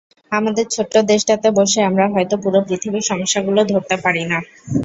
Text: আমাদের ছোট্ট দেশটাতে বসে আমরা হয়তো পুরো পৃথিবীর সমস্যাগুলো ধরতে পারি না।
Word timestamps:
আমাদের 0.31 0.65
ছোট্ট 0.69 0.93
দেশটাতে 1.11 1.47
বসে 1.57 1.79
আমরা 1.89 2.05
হয়তো 2.13 2.35
পুরো 2.43 2.59
পৃথিবীর 2.67 3.07
সমস্যাগুলো 3.09 3.61
ধরতে 3.71 3.95
পারি 4.03 4.23
না। 4.31 4.37